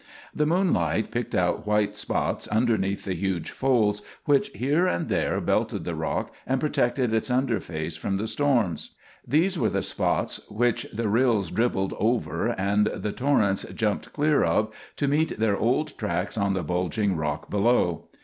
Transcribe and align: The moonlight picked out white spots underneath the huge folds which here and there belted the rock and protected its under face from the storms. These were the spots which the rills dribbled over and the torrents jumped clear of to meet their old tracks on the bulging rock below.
The 0.33 0.47
moonlight 0.47 1.11
picked 1.11 1.35
out 1.35 1.67
white 1.67 1.95
spots 1.95 2.47
underneath 2.47 3.05
the 3.05 3.13
huge 3.13 3.51
folds 3.51 4.01
which 4.25 4.49
here 4.49 4.87
and 4.87 5.09
there 5.09 5.39
belted 5.39 5.83
the 5.83 5.93
rock 5.93 6.33
and 6.47 6.59
protected 6.59 7.13
its 7.13 7.29
under 7.29 7.59
face 7.59 7.97
from 7.97 8.15
the 8.15 8.25
storms. 8.25 8.95
These 9.27 9.59
were 9.59 9.69
the 9.69 9.83
spots 9.83 10.41
which 10.49 10.87
the 10.91 11.07
rills 11.07 11.51
dribbled 11.51 11.93
over 11.99 12.47
and 12.59 12.87
the 12.87 13.11
torrents 13.11 13.63
jumped 13.75 14.11
clear 14.11 14.43
of 14.43 14.71
to 14.95 15.07
meet 15.07 15.37
their 15.37 15.55
old 15.55 15.95
tracks 15.99 16.35
on 16.35 16.55
the 16.55 16.63
bulging 16.63 17.15
rock 17.15 17.51
below. 17.51 18.07